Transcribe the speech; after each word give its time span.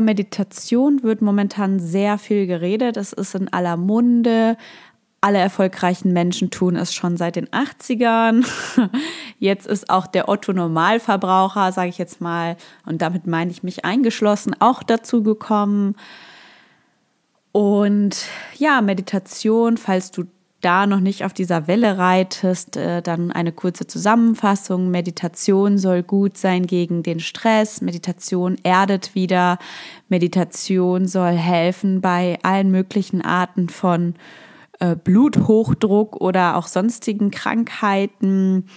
Meditation 0.00 1.02
wird 1.02 1.22
momentan 1.22 1.80
sehr 1.80 2.18
viel 2.18 2.46
geredet. 2.46 2.96
Es 2.96 3.12
ist 3.12 3.34
in 3.34 3.52
aller 3.52 3.76
Munde 3.76 4.56
alle 5.20 5.38
erfolgreichen 5.38 6.12
Menschen 6.12 6.50
tun 6.50 6.76
es 6.76 6.94
schon 6.94 7.16
seit 7.16 7.36
den 7.36 7.48
80ern. 7.48 8.46
Jetzt 9.38 9.66
ist 9.66 9.90
auch 9.90 10.06
der 10.06 10.28
Otto 10.28 10.52
Normalverbraucher, 10.52 11.72
sage 11.72 11.88
ich 11.88 11.98
jetzt 11.98 12.20
mal, 12.20 12.56
und 12.86 13.02
damit 13.02 13.26
meine 13.26 13.50
ich 13.50 13.62
mich 13.62 13.84
eingeschlossen, 13.84 14.54
auch 14.60 14.82
dazu 14.82 15.22
gekommen. 15.22 15.96
Und 17.52 18.26
ja, 18.56 18.80
Meditation, 18.80 19.76
falls 19.76 20.10
du 20.10 20.24
da 20.68 20.86
noch 20.86 21.00
nicht 21.00 21.24
auf 21.24 21.32
dieser 21.32 21.66
Welle 21.66 21.96
reitest, 21.96 22.76
äh, 22.76 23.00
dann 23.00 23.32
eine 23.32 23.52
kurze 23.52 23.86
Zusammenfassung. 23.86 24.90
Meditation 24.90 25.78
soll 25.78 26.02
gut 26.02 26.36
sein 26.36 26.66
gegen 26.66 27.02
den 27.02 27.20
Stress. 27.20 27.80
Meditation 27.80 28.58
erdet 28.64 29.14
wieder. 29.14 29.58
Meditation 30.10 31.08
soll 31.08 31.32
helfen 31.32 32.02
bei 32.02 32.38
allen 32.42 32.70
möglichen 32.70 33.22
Arten 33.22 33.70
von 33.70 34.14
äh, 34.78 34.94
Bluthochdruck 34.94 36.16
oder 36.20 36.58
auch 36.58 36.66
sonstigen 36.66 37.30
Krankheiten. 37.30 38.68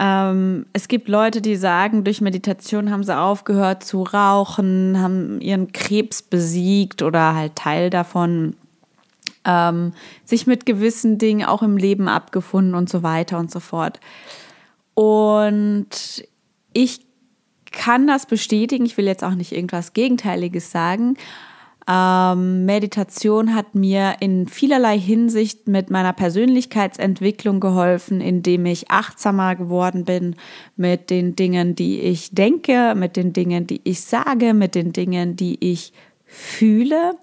Ähm, 0.00 0.66
es 0.72 0.88
gibt 0.88 1.08
Leute, 1.08 1.40
die 1.40 1.54
sagen, 1.54 2.02
durch 2.02 2.20
Meditation 2.20 2.90
haben 2.90 3.04
sie 3.04 3.16
aufgehört 3.16 3.84
zu 3.84 4.02
rauchen, 4.02 5.00
haben 5.00 5.40
ihren 5.40 5.70
Krebs 5.70 6.22
besiegt 6.22 7.02
oder 7.02 7.36
halt 7.36 7.54
Teil 7.54 7.90
davon. 7.90 8.56
Ähm, 9.44 9.92
sich 10.24 10.46
mit 10.46 10.66
gewissen 10.66 11.16
Dingen 11.18 11.46
auch 11.46 11.62
im 11.62 11.76
Leben 11.76 12.08
abgefunden 12.08 12.74
und 12.74 12.90
so 12.90 13.02
weiter 13.02 13.38
und 13.38 13.50
so 13.50 13.60
fort. 13.60 14.00
Und 14.94 16.24
ich 16.72 17.00
kann 17.72 18.06
das 18.06 18.26
bestätigen. 18.26 18.84
Ich 18.84 18.96
will 18.96 19.06
jetzt 19.06 19.24
auch 19.24 19.34
nicht 19.34 19.52
irgendwas 19.52 19.92
Gegenteiliges 19.92 20.70
sagen. 20.70 21.16
Ähm, 21.88 22.66
Meditation 22.66 23.54
hat 23.54 23.74
mir 23.74 24.16
in 24.20 24.46
vielerlei 24.46 24.98
Hinsicht 24.98 25.66
mit 25.66 25.90
meiner 25.90 26.12
Persönlichkeitsentwicklung 26.12 27.58
geholfen, 27.58 28.20
indem 28.20 28.66
ich 28.66 28.90
achtsamer 28.90 29.56
geworden 29.56 30.04
bin 30.04 30.36
mit 30.76 31.10
den 31.10 31.34
Dingen, 31.34 31.74
die 31.74 32.00
ich 32.00 32.30
denke, 32.32 32.94
mit 32.96 33.16
den 33.16 33.32
Dingen, 33.32 33.66
die 33.66 33.80
ich 33.84 34.02
sage, 34.02 34.54
mit 34.54 34.74
den 34.74 34.92
Dingen, 34.92 35.36
die 35.36 35.58
ich 35.60 35.92
fühle. 36.26 37.14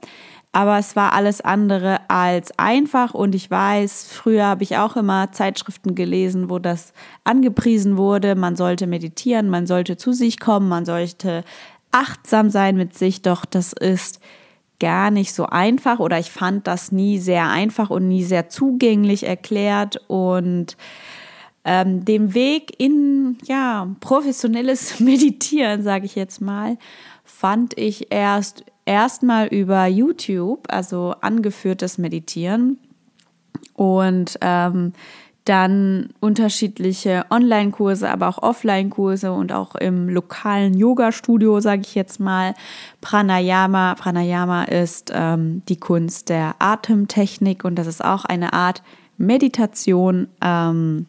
Aber 0.51 0.79
es 0.79 0.95
war 0.95 1.13
alles 1.13 1.41
andere 1.41 2.09
als 2.09 2.57
einfach. 2.57 3.13
Und 3.13 3.35
ich 3.35 3.51
weiß, 3.51 4.09
früher 4.11 4.45
habe 4.45 4.63
ich 4.63 4.77
auch 4.77 4.95
immer 4.95 5.31
Zeitschriften 5.31 5.93
gelesen, 5.93 6.49
wo 6.49 6.57
das 6.57 6.93
angepriesen 7.23 7.97
wurde. 7.97 8.35
Man 8.35 8.55
sollte 8.55 8.87
meditieren, 8.87 9.49
man 9.49 9.67
sollte 9.67 9.97
zu 9.97 10.13
sich 10.13 10.39
kommen, 10.39 10.67
man 10.67 10.85
sollte 10.85 11.43
achtsam 11.91 12.49
sein 12.49 12.75
mit 12.75 12.97
sich, 12.97 13.21
doch 13.21 13.45
das 13.45 13.73
ist 13.73 14.19
gar 14.79 15.11
nicht 15.11 15.33
so 15.33 15.45
einfach. 15.45 15.99
Oder 15.99 16.19
ich 16.19 16.31
fand 16.31 16.67
das 16.67 16.91
nie 16.91 17.19
sehr 17.19 17.49
einfach 17.49 17.89
und 17.89 18.07
nie 18.07 18.23
sehr 18.23 18.49
zugänglich 18.49 19.25
erklärt. 19.25 20.01
Und 20.07 20.77
ähm, 21.65 22.05
dem 22.05 22.33
Weg 22.33 22.79
in 22.79 23.37
ja 23.43 23.87
professionelles 23.99 24.99
Meditieren, 24.99 25.83
sage 25.83 26.05
ich 26.05 26.15
jetzt 26.15 26.41
mal, 26.41 26.77
fand 27.23 27.77
ich 27.77 28.11
erst 28.11 28.63
erstmal 28.87 29.47
über 29.47 29.85
YouTube, 29.85 30.67
also 30.69 31.13
angeführtes 31.21 31.97
Meditieren 31.97 32.79
und 33.75 34.37
ähm, 34.41 34.93
dann 35.45 36.09
unterschiedliche 36.19 37.25
Online-Kurse, 37.29 38.09
aber 38.09 38.27
auch 38.27 38.43
Offline-Kurse 38.43 39.31
und 39.31 39.53
auch 39.53 39.75
im 39.75 40.09
lokalen 40.09 40.73
Yoga-Studio, 40.73 41.61
sage 41.61 41.83
ich 41.85 41.95
jetzt 41.95 42.19
mal, 42.19 42.53
Pranayama. 42.99 43.95
Pranayama 43.95 44.65
ist 44.65 45.11
ähm, 45.13 45.61
die 45.69 45.79
Kunst 45.79 46.29
der 46.29 46.55
Atemtechnik 46.59 47.63
und 47.63 47.75
das 47.75 47.87
ist 47.87 48.03
auch 48.03 48.25
eine 48.25 48.51
Art 48.51 48.83
Meditation. 49.17 50.27
Ähm, 50.41 51.05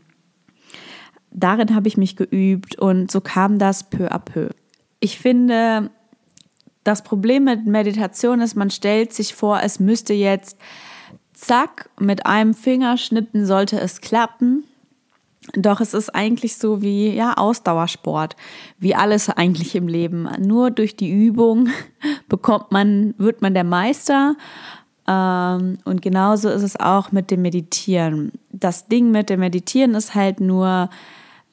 darin 1.33 1.75
habe 1.75 1.88
ich 1.88 1.97
mich 1.97 2.15
geübt 2.15 2.78
und 2.78 3.11
so 3.11 3.21
kam 3.21 3.59
das 3.59 3.91
peu 3.91 4.06
à 4.09 4.21
peu. 4.21 4.50
Ich 5.00 5.19
finde, 5.19 5.91
das 6.88 7.03
Problem 7.03 7.44
mit 7.44 7.66
Meditation 7.66 8.41
ist, 8.41 8.56
man 8.56 8.71
stellt 8.71 9.12
sich 9.12 9.34
vor, 9.34 9.60
es 9.62 9.78
müsste 9.78 10.15
jetzt 10.15 10.56
zack, 11.34 11.91
mit 12.00 12.25
einem 12.25 12.54
Fingerschnippen 12.54 13.44
sollte 13.44 13.78
es 13.78 14.00
klappen. 14.00 14.65
Doch 15.53 15.82
es 15.82 15.93
ist 15.93 16.15
eigentlich 16.15 16.56
so 16.56 16.81
wie 16.81 17.10
ja 17.15 17.34
Ausdauersport, 17.34 18.37
wie 18.78 18.94
alles 18.94 19.28
eigentlich 19.28 19.75
im 19.75 19.87
Leben. 19.87 20.31
Nur 20.41 20.71
durch 20.71 20.97
die 20.97 21.10
Übung 21.10 21.69
bekommt 22.28 22.72
man, 22.72 23.15
wird 23.19 23.43
man 23.43 23.53
der 23.53 23.65
Meister. 23.65 24.34
Ähm, 25.06 25.76
und 25.84 26.00
genauso 26.00 26.49
ist 26.49 26.62
es 26.62 26.81
auch 26.81 27.12
mit 27.12 27.31
dem 27.31 27.43
Meditieren. 27.43 28.32
Das 28.50 28.88
Ding 28.88 29.10
mit 29.10 29.28
dem 29.28 29.41
Meditieren 29.41 29.94
ist 29.94 30.15
halt 30.15 30.41
nur, 30.41 30.88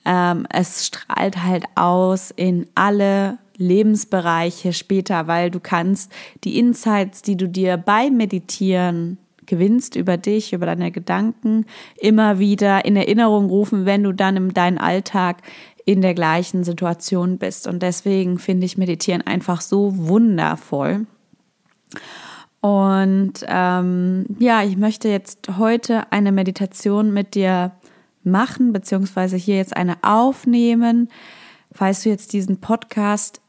ähm, 0.05 0.45
es 0.49 0.87
strahlt 0.87 1.43
halt 1.43 1.65
aus 1.75 2.31
in 2.31 2.67
alle 2.75 3.37
Lebensbereiche 3.57 4.73
später, 4.73 5.27
weil 5.27 5.49
du 5.51 5.59
kannst 5.59 6.11
die 6.43 6.59
Insights, 6.59 7.21
die 7.21 7.37
du 7.37 7.47
dir 7.47 7.77
beim 7.77 8.17
Meditieren 8.17 9.17
gewinnst 9.45 9.95
über 9.95 10.17
dich, 10.17 10.53
über 10.53 10.65
deine 10.65 10.91
Gedanken, 10.91 11.65
immer 11.97 12.39
wieder 12.39 12.85
in 12.85 12.95
Erinnerung 12.95 13.47
rufen, 13.47 13.85
wenn 13.85 14.03
du 14.03 14.11
dann 14.11 14.37
in 14.37 14.49
deinem 14.49 14.77
Alltag 14.77 15.41
in 15.85 16.01
der 16.01 16.15
gleichen 16.15 16.63
Situation 16.63 17.37
bist. 17.37 17.67
Und 17.67 17.83
deswegen 17.83 18.39
finde 18.39 18.65
ich 18.65 18.77
Meditieren 18.77 19.21
einfach 19.21 19.61
so 19.61 19.95
wundervoll. 19.95 21.05
Und 22.59 23.33
ähm, 23.47 24.25
ja, 24.39 24.63
ich 24.63 24.77
möchte 24.77 25.07
jetzt 25.07 25.47
heute 25.59 26.11
eine 26.11 26.31
Meditation 26.31 27.13
mit 27.13 27.35
dir 27.35 27.71
machen, 28.25 28.73
beziehungsweise 28.73 29.37
hier 29.37 29.57
jetzt 29.57 29.75
eine 29.75 29.97
aufnehmen. 30.01 31.09
Falls 31.71 32.03
du 32.03 32.09
jetzt 32.09 32.33
diesen 32.33 32.61
Podcast 32.61 33.41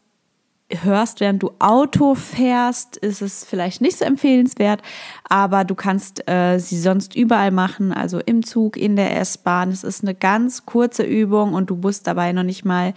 hörst, 0.69 1.21
während 1.21 1.43
du 1.43 1.53
Auto 1.61 2.15
fährst, 2.15 2.97
ist 2.97 3.23
es 3.23 3.45
vielleicht 3.45 3.81
nicht 3.81 3.99
so 3.99 4.05
empfehlenswert, 4.05 4.83
aber 5.29 5.65
du 5.65 5.77
kannst 5.77 6.29
äh, 6.29 6.59
sie 6.59 6.79
sonst 6.79 7.15
überall 7.15 7.53
machen, 7.53 7.93
also 7.93 8.19
im 8.19 8.45
Zug, 8.45 8.77
in 8.77 8.97
der 8.97 9.17
S-Bahn. 9.21 9.71
Es 9.71 9.85
ist 9.85 10.03
eine 10.03 10.15
ganz 10.15 10.67
kurze 10.67 11.05
Übung 11.05 11.55
und 11.55 11.71
du 11.71 11.77
musst 11.77 12.07
dabei 12.07 12.33
noch 12.33 12.43
nicht 12.43 12.65
mal 12.65 12.95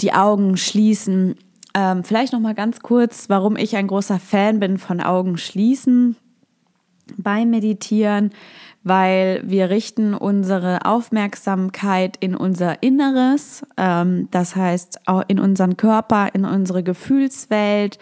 die 0.00 0.12
Augen 0.12 0.56
schließen. 0.56 1.36
Ähm, 1.74 2.02
vielleicht 2.02 2.32
noch 2.32 2.40
mal 2.40 2.54
ganz 2.54 2.80
kurz, 2.80 3.28
warum 3.28 3.56
ich 3.56 3.76
ein 3.76 3.86
großer 3.86 4.18
Fan 4.18 4.58
bin 4.58 4.78
von 4.78 5.00
Augen 5.00 5.38
schließen 5.38 6.16
beim 7.16 7.50
Meditieren 7.50 8.30
weil 8.84 9.40
wir 9.44 9.70
richten 9.70 10.12
unsere 10.14 10.84
Aufmerksamkeit 10.84 12.18
in 12.20 12.36
unser 12.36 12.82
Inneres, 12.82 13.66
ähm, 13.78 14.28
das 14.30 14.54
heißt 14.54 15.08
auch 15.08 15.24
in 15.26 15.40
unseren 15.40 15.78
Körper, 15.78 16.28
in 16.34 16.44
unsere 16.44 16.82
Gefühlswelt. 16.82 17.98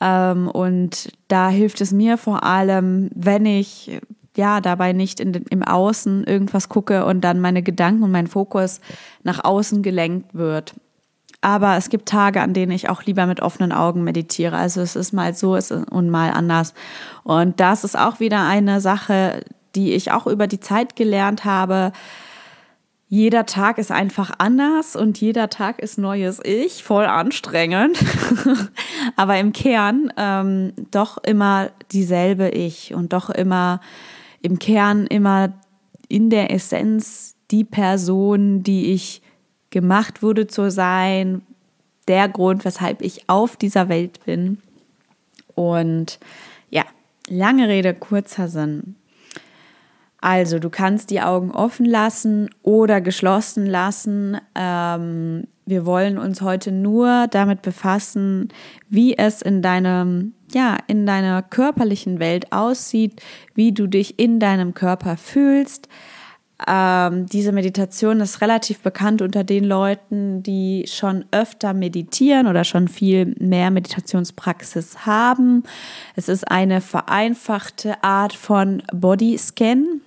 Ähm, 0.00 0.48
und 0.48 1.12
da 1.28 1.50
hilft 1.50 1.82
es 1.82 1.92
mir 1.92 2.16
vor 2.16 2.44
allem, 2.44 3.10
wenn 3.14 3.44
ich 3.44 4.00
ja 4.34 4.62
dabei 4.62 4.94
nicht 4.94 5.20
in, 5.20 5.34
im 5.34 5.62
Außen 5.62 6.24
irgendwas 6.24 6.70
gucke 6.70 7.04
und 7.04 7.20
dann 7.20 7.38
meine 7.38 7.62
Gedanken 7.62 8.02
und 8.02 8.10
mein 8.10 8.26
Fokus 8.26 8.80
nach 9.22 9.44
außen 9.44 9.82
gelenkt 9.82 10.34
wird. 10.34 10.74
Aber 11.42 11.76
es 11.76 11.88
gibt 11.88 12.08
Tage, 12.08 12.42
an 12.42 12.52
denen 12.52 12.72
ich 12.72 12.88
auch 12.90 13.02
lieber 13.04 13.26
mit 13.26 13.40
offenen 13.40 13.72
Augen 13.72 14.04
meditiere. 14.04 14.56
Also 14.56 14.80
es 14.82 14.94
ist 14.94 15.12
mal 15.12 15.34
so 15.34 15.58
und 15.90 16.10
mal 16.10 16.30
anders. 16.30 16.74
Und 17.24 17.60
das 17.60 17.84
ist 17.84 17.98
auch 17.98 18.20
wieder 18.20 18.46
eine 18.46 18.80
Sache, 18.80 19.42
die 19.74 19.92
ich 19.92 20.12
auch 20.12 20.26
über 20.26 20.46
die 20.46 20.60
Zeit 20.60 20.96
gelernt 20.96 21.44
habe. 21.44 21.92
Jeder 23.08 23.44
Tag 23.44 23.78
ist 23.78 23.90
einfach 23.90 24.30
anders 24.38 24.94
und 24.94 25.20
jeder 25.20 25.50
Tag 25.50 25.80
ist 25.80 25.98
neues 25.98 26.40
Ich, 26.44 26.84
voll 26.84 27.06
anstrengend. 27.06 27.98
Aber 29.16 29.36
im 29.38 29.52
Kern 29.52 30.12
ähm, 30.16 30.72
doch 30.92 31.18
immer 31.18 31.70
dieselbe 31.90 32.50
Ich 32.50 32.94
und 32.94 33.12
doch 33.12 33.30
immer 33.30 33.80
im 34.42 34.58
Kern 34.58 35.06
immer 35.06 35.54
in 36.08 36.30
der 36.30 36.52
Essenz 36.52 37.34
die 37.50 37.64
Person, 37.64 38.62
die 38.62 38.92
ich 38.92 39.22
gemacht 39.70 40.22
wurde 40.22 40.46
zu 40.46 40.70
sein, 40.70 41.42
der 42.08 42.28
Grund, 42.28 42.64
weshalb 42.64 43.02
ich 43.02 43.28
auf 43.28 43.56
dieser 43.56 43.88
Welt 43.88 44.24
bin. 44.24 44.58
Und 45.54 46.18
ja, 46.70 46.84
lange 47.28 47.68
Rede, 47.68 47.94
kurzer 47.94 48.48
Sinn. 48.48 48.96
Also, 50.20 50.58
du 50.58 50.68
kannst 50.68 51.10
die 51.10 51.22
Augen 51.22 51.50
offen 51.50 51.86
lassen 51.86 52.50
oder 52.62 53.00
geschlossen 53.00 53.64
lassen. 53.64 54.38
Ähm, 54.54 55.44
wir 55.64 55.86
wollen 55.86 56.18
uns 56.18 56.42
heute 56.42 56.72
nur 56.72 57.26
damit 57.30 57.62
befassen, 57.62 58.48
wie 58.90 59.16
es 59.16 59.40
in 59.40 59.62
deinem, 59.62 60.34
ja, 60.52 60.76
in 60.88 61.06
deiner 61.06 61.42
körperlichen 61.42 62.18
Welt 62.18 62.52
aussieht, 62.52 63.22
wie 63.54 63.72
du 63.72 63.86
dich 63.86 64.18
in 64.18 64.40
deinem 64.40 64.74
Körper 64.74 65.16
fühlst. 65.16 65.88
Ähm, 66.66 67.26
diese 67.26 67.52
Meditation 67.52 68.20
ist 68.20 68.40
relativ 68.40 68.80
bekannt 68.80 69.22
unter 69.22 69.44
den 69.44 69.64
Leuten, 69.64 70.42
die 70.42 70.84
schon 70.86 71.24
öfter 71.30 71.72
meditieren 71.72 72.46
oder 72.46 72.64
schon 72.64 72.88
viel 72.88 73.34
mehr 73.38 73.70
Meditationspraxis 73.70 75.06
haben. 75.06 75.62
Es 76.16 76.28
ist 76.28 76.50
eine 76.50 76.80
vereinfachte 76.80 78.02
Art 78.02 78.32
von 78.32 78.82
Bodyscan. 78.92 80.00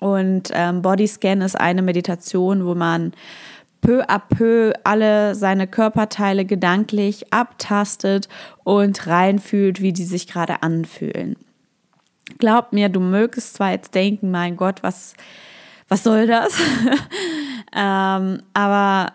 Und 0.00 0.50
ähm, 0.52 0.82
Bodyscan 0.82 1.40
ist 1.40 1.58
eine 1.58 1.82
Meditation, 1.82 2.66
wo 2.66 2.74
man 2.74 3.12
peu 3.80 4.02
à 4.08 4.18
peu 4.18 4.72
alle 4.84 5.34
seine 5.34 5.66
Körperteile 5.66 6.44
gedanklich 6.44 7.32
abtastet 7.32 8.28
und 8.64 9.06
reinfühlt, 9.06 9.80
wie 9.80 9.92
die 9.92 10.04
sich 10.04 10.26
gerade 10.26 10.62
anfühlen. 10.62 11.36
Glaub 12.38 12.72
mir, 12.72 12.88
du 12.88 13.00
mögest 13.00 13.54
zwar 13.54 13.70
jetzt 13.70 13.94
denken, 13.94 14.30
mein 14.30 14.56
Gott, 14.56 14.82
was 14.82 15.14
was 15.88 16.02
soll 16.02 16.26
das? 16.26 16.58
ähm, 17.74 18.42
aber 18.54 19.12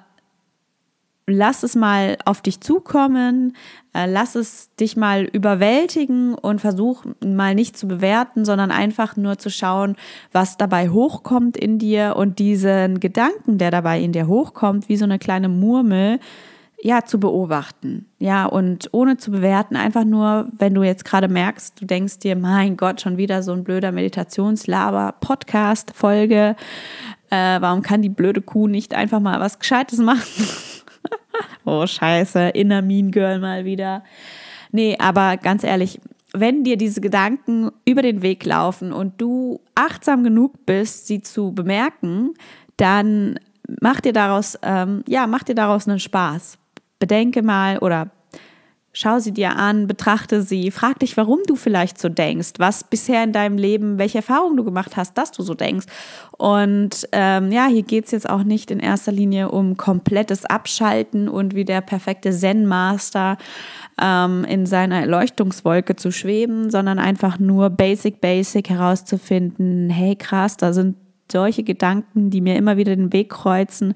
lass 1.28 1.64
es 1.64 1.76
mal 1.76 2.18
auf 2.26 2.42
dich 2.42 2.62
zukommen, 2.62 3.56
äh, 3.94 4.06
lass 4.06 4.36
es 4.36 4.74
dich 4.76 4.96
mal 4.96 5.24
überwältigen 5.24 6.34
und 6.34 6.62
versuch 6.62 7.04
mal 7.24 7.56
nicht 7.56 7.78
zu 7.78 7.88
bewerten, 7.88 8.46
sondern 8.46 8.72
einfach 8.72 9.18
nur 9.18 9.38
zu 9.38 9.50
schauen, 9.50 9.96
was 10.32 10.58
dabei 10.58 10.90
hochkommt 10.90 11.58
in 11.58 11.78
dir 11.80 12.16
und 12.16 12.40
diesen 12.40 13.00
Gedanken, 13.00 13.58
der 13.58 13.72
dabei 13.72 14.02
in 14.02 14.12
dir 14.12 14.28
hochkommt, 14.28 14.90
wie 14.90 14.98
so 14.98 15.06
eine 15.06 15.20
kleine 15.20 15.50
Murmel, 15.50 16.20
ja, 16.84 17.06
zu 17.06 17.20
beobachten. 17.20 18.08
Ja, 18.18 18.48
und 18.48 18.90
ohne 18.92 19.18
zu 19.18 19.30
bewerten, 19.32 19.76
einfach 19.76 20.04
nur, 20.04 20.48
wenn 20.58 20.74
du 20.74 20.82
jetzt 20.82 21.06
gerade 21.06 21.28
merkst, 21.28 21.80
du 21.80 21.86
denkst 21.86 22.18
dir, 22.20 22.36
mein 22.36 22.76
Gott, 22.76 23.02
schon 23.02 23.18
wieder 23.18 23.44
so 23.44 23.52
ein 23.52 23.64
blöder 23.64 23.92
Meditationslaber-Podcast-Folge. 23.92 26.56
Äh, 27.30 27.62
warum 27.62 27.84
kann 27.84 28.02
die 28.02 28.10
blöde 28.10 28.42
Kuh 28.42 28.68
nicht 28.68 28.96
einfach 28.96 29.20
mal 29.20 29.40
was 29.40 29.60
Gescheites 29.60 30.00
machen? 30.00 30.24
oh, 31.66 31.86
scheiße, 31.86 32.50
inner 32.50 32.82
Mean 32.82 33.12
Girl 33.12 33.38
mal 33.40 33.64
wieder. 33.64 34.04
Nee, 34.72 34.98
aber 35.00 35.38
ganz 35.38 35.64
ehrlich, 35.64 36.02
wenn 36.34 36.64
dir 36.64 36.78
diese 36.78 37.02
Gedanken 37.02 37.70
über 37.86 38.02
den 38.02 38.24
Weg 38.24 38.44
laufen 38.44 38.92
und 38.92 39.22
du 39.22 39.62
achtsam 39.76 40.24
genug 40.24 40.66
bist, 40.66 41.06
sie 41.06 41.22
zu 41.22 41.52
bemerken, 41.52 42.34
dann 42.78 43.38
mach 43.82 44.02
dir 44.02 44.14
daraus, 44.14 44.58
ähm, 44.64 45.04
ja, 45.08 45.28
mach 45.28 45.44
dir 45.44 45.54
daraus 45.56 45.88
einen 45.88 46.00
Spaß 46.00 46.58
bedenke 47.02 47.42
mal 47.42 47.80
oder 47.80 48.12
schau 48.94 49.20
sie 49.20 49.32
dir 49.32 49.56
an, 49.56 49.88
betrachte 49.88 50.42
sie, 50.42 50.70
frag 50.70 51.00
dich, 51.00 51.16
warum 51.16 51.40
du 51.48 51.56
vielleicht 51.56 51.98
so 51.98 52.10
denkst, 52.10 52.54
was 52.58 52.84
bisher 52.84 53.24
in 53.24 53.32
deinem 53.32 53.58
Leben, 53.58 53.98
welche 53.98 54.18
Erfahrungen 54.18 54.58
du 54.58 54.64
gemacht 54.64 54.98
hast, 54.98 55.18
dass 55.18 55.32
du 55.32 55.44
so 55.44 55.54
denkst. 55.54 55.86
Und 56.38 57.08
ähm, 57.14 57.52
ja, 57.52 57.68
hier 57.68 57.84
geht 57.84 58.06
es 58.06 58.12
jetzt 58.12 58.30
auch 58.30 58.44
nicht 58.44 58.70
in 58.70 58.80
erster 58.80 59.14
Linie 59.14 59.50
um 59.50 59.78
komplettes 59.78 60.46
Abschalten 60.46 61.30
und 61.30 61.56
wie 61.56 61.66
der 61.66 61.82
perfekte 61.82 62.32
Zen-Master 62.32 63.38
ähm, 64.02 64.44
in 64.44 64.66
seiner 64.66 65.00
Erleuchtungswolke 65.00 65.96
zu 65.96 66.12
schweben, 66.12 66.70
sondern 66.70 67.00
einfach 67.00 67.40
nur 67.40 67.70
basic, 67.70 68.20
basic 68.20 68.70
herauszufinden, 68.70 69.90
hey 69.90 70.16
krass, 70.18 70.58
da 70.58 70.74
sind 70.74 70.98
solche 71.32 71.64
Gedanken, 71.64 72.30
die 72.30 72.42
mir 72.42 72.58
immer 72.58 72.76
wieder 72.76 72.94
den 72.94 73.14
Weg 73.14 73.30
kreuzen 73.30 73.94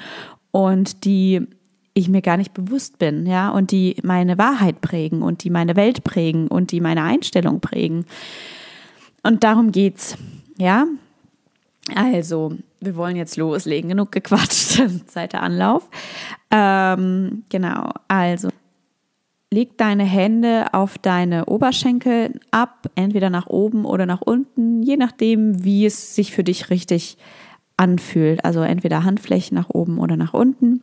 und 0.51 1.03
die 1.03 1.45
ich 1.95 2.09
mir 2.09 2.21
gar 2.21 2.37
nicht 2.37 2.53
bewusst 2.53 2.99
bin, 2.99 3.25
ja, 3.25 3.49
und 3.49 3.71
die 3.71 3.95
meine 4.03 4.37
Wahrheit 4.37 4.81
prägen 4.81 5.21
und 5.21 5.43
die 5.43 5.49
meine 5.49 5.75
Welt 5.75 6.03
prägen 6.03 6.49
und 6.49 6.71
die 6.71 6.81
meine 6.81 7.03
Einstellung 7.03 7.61
prägen. 7.61 8.05
Und 9.23 9.43
darum 9.43 9.71
geht's, 9.71 10.17
ja. 10.57 10.85
Also, 11.95 12.57
wir 12.81 12.95
wollen 12.97 13.15
jetzt 13.15 13.37
loslegen. 13.37 13.89
Genug 13.89 14.11
gequatscht, 14.11 14.81
zweiter 15.07 15.41
Anlauf. 15.41 15.89
Ähm, 16.51 17.43
genau, 17.49 17.89
also 18.09 18.49
leg 19.51 19.77
deine 19.77 20.03
Hände 20.03 20.73
auf 20.73 20.97
deine 20.97 21.45
Oberschenkel 21.45 22.39
ab, 22.51 22.89
entweder 22.95 23.29
nach 23.29 23.47
oben 23.47 23.85
oder 23.85 24.05
nach 24.05 24.21
unten, 24.21 24.83
je 24.83 24.97
nachdem, 24.97 25.63
wie 25.63 25.85
es 25.85 26.13
sich 26.13 26.33
für 26.33 26.43
dich 26.43 26.69
richtig 26.69 27.17
anfühlt. 27.77 28.43
Also 28.43 28.61
entweder 28.61 29.05
Handflächen 29.05 29.55
nach 29.55 29.69
oben 29.69 29.99
oder 29.99 30.17
nach 30.17 30.33
unten. 30.33 30.81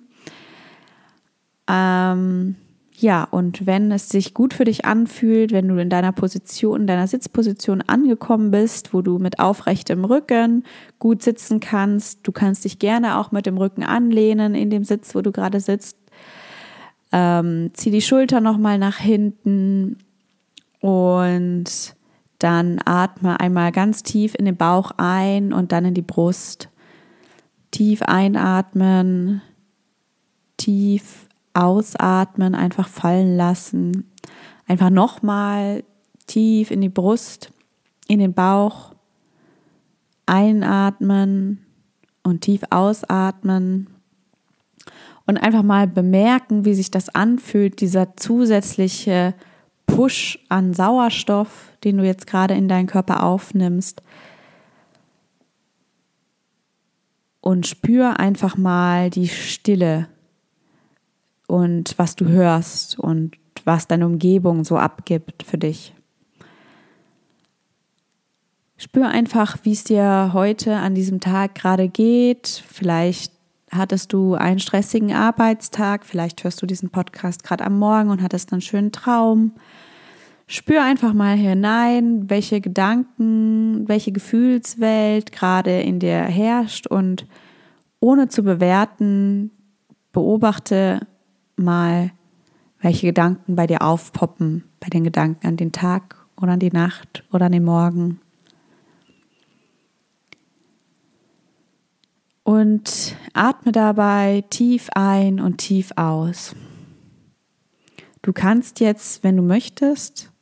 Ähm, 1.73 2.57
ja, 2.95 3.25
und 3.25 3.67
wenn 3.67 3.91
es 3.91 4.11
sich 4.11 4.35
gut 4.35 4.53
für 4.53 4.65
dich 4.65 4.85
anfühlt, 4.85 5.51
wenn 5.51 5.67
du 5.67 5.81
in 5.81 5.89
deiner 5.89 6.13
Position, 6.13 6.83
in 6.83 6.87
deiner 6.87 7.09
Sitzposition 7.09 7.81
angekommen 7.81 8.51
bist, 8.51 8.93
wo 8.93 9.01
du 9.01 9.19
mit 9.19 9.39
aufrechtem 9.39 10.05
Rücken 10.05 10.65
gut 10.99 11.23
sitzen 11.23 11.59
kannst, 11.59 12.21
du 12.25 12.33
kannst 12.33 12.65
dich 12.65 12.79
gerne 12.79 13.17
auch 13.19 13.33
mit 13.33 13.47
dem 13.47 13.57
Rücken 13.57 13.83
anlehnen 13.83 14.55
in 14.55 14.69
dem 14.69 14.85
Sitz, 14.85 15.15
wo 15.15 15.23
du 15.23 15.32
gerade 15.32 15.58
sitzt. 15.61 15.96
Ähm, 17.11 17.70
zieh 17.73 17.91
die 17.91 18.03
Schulter 18.03 18.41
nochmal 18.41 18.79
nach 18.79 18.99
hinten 18.99 19.96
und 20.81 21.94
dann 22.39 22.81
atme 22.85 23.41
einmal 23.41 23.73
ganz 23.73 24.03
tief 24.03 24.35
in 24.39 24.44
den 24.44 24.56
Bauch 24.56 24.93
ein 24.99 25.53
und 25.53 25.73
dann 25.73 25.87
in 25.87 25.94
die 25.94 26.03
Brust. 26.03 26.69
Tief 27.70 28.03
einatmen, 28.03 29.41
tief 30.56 31.29
ausatmen, 31.55 32.55
einfach 32.55 32.89
fallen 32.89 33.37
lassen. 33.37 34.11
Einfach 34.67 34.91
nochmal 34.91 35.85
tief 36.27 36.71
in 36.71 36.81
die 36.81 36.89
Brust, 36.89 37.53
in 38.09 38.19
den 38.19 38.35
Bauch. 38.35 38.94
Einatmen 40.27 41.67
und 42.23 42.43
tief 42.43 42.63
ausatmen. 42.71 43.89
Und 45.27 45.37
einfach 45.39 45.63
mal 45.63 45.87
bemerken, 45.87 46.65
wie 46.65 46.75
sich 46.75 46.91
das 46.91 47.09
anfühlt, 47.09 47.81
dieser 47.81 48.17
zusätzliche 48.17 49.35
Push 49.87 50.39
an 50.49 50.75
Sauerstoff, 50.75 51.77
den 51.85 51.99
du 51.99 52.05
jetzt 52.05 52.27
gerade 52.27 52.55
in 52.55 52.69
deinen 52.69 52.87
Körper 52.87 53.23
aufnimmst. 53.23 54.03
Und 57.41 57.67
spür 57.67 58.19
einfach 58.21 58.56
mal 58.56 59.11
die 59.11 59.29
Stille, 59.29 60.09
und 61.53 61.99
was 61.99 62.17
du 62.17 62.25
hörst 62.25 62.99
und 62.99 63.37
was 63.67 63.87
deine 63.87 64.06
Umgebung 64.06 64.65
so 64.65 64.79
abgibt 64.79 65.43
für 65.43 65.59
dich. 65.59 65.93
Spür 68.79 69.09
einfach, 69.09 69.59
wie 69.63 69.73
es 69.73 69.85
dir 69.85 70.31
heute 70.32 70.77
an 70.77 70.94
diesem 70.94 71.21
Tag 71.21 71.55
gerade 71.55 71.91
geht. 71.91 72.49
Vielleicht 72.67 73.35
hattest 73.71 74.15
du 74.15 74.35
einen 74.35 74.61
stressigen 74.61 75.13
Arbeitstag, 75.13 76.06
vielleicht 76.06 76.43
hörst 76.43 76.63
du 76.63 76.67
diesen 76.67 76.89
Podcast 76.89 77.44
gerade 77.44 77.67
am 77.67 77.79
Morgen 77.79 78.09
und 78.09 78.23
hattest 78.23 78.51
einen 78.53 78.63
schönen 78.63 78.91
Traum. 78.91 79.53
Spür 80.47 80.82
einfach 80.82 81.13
mal 81.13 81.37
hinein, 81.37 82.31
welche 82.31 82.63
Gedanken, 82.63 83.87
welche 83.89 84.11
Gefühlswelt 84.11 85.32
gerade 85.32 85.82
in 85.82 85.99
dir 85.99 86.23
herrscht 86.23 86.87
und 86.87 87.27
ohne 88.01 88.29
zu 88.29 88.43
bewerten, 88.43 89.51
beobachte, 90.13 91.06
mal, 91.63 92.13
welche 92.81 93.07
Gedanken 93.07 93.57
bei 93.57 93.67
dir 93.67 93.83
aufpoppen, 93.83 94.65
bei 94.81 94.89
den 94.89 95.05
Gedanken 95.05 95.47
an 95.47 95.57
den 95.57 95.73
Tag 95.73 96.17
oder 96.37 96.53
an 96.53 96.59
die 96.59 96.71
Nacht 96.71 97.25
oder 97.33 97.47
an 97.47 97.53
den 97.53 97.65
Morgen. 97.65 98.21
Und 102.45 103.17
atme 103.35 103.73
dabei 103.73 104.45
tief 104.51 104.89
ein 104.95 105.41
und 105.41 105.59
tief 105.59 105.93
aus. 105.97 106.57
Du 108.21 108.33
kannst 108.33 108.81
jetzt, 108.81 109.23
wenn 109.23 109.37
du 109.37 109.43
möchtest, 109.43 110.33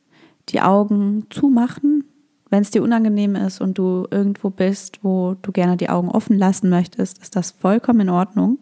die 0.49 0.61
Augen 0.61 1.27
zumachen, 1.29 2.03
wenn 2.49 2.61
es 2.63 2.71
dir 2.71 2.83
unangenehm 2.83 3.35
ist 3.35 3.61
und 3.61 3.77
du 3.77 4.07
irgendwo 4.11 4.49
bist, 4.49 5.03
wo 5.03 5.35
du 5.41 5.51
gerne 5.51 5.77
die 5.77 5.89
Augen 5.89 6.09
offen 6.09 6.37
lassen 6.37 6.69
möchtest, 6.69 7.19
ist 7.21 7.35
das 7.35 7.51
vollkommen 7.51 8.01
in 8.01 8.09
Ordnung. 8.09 8.59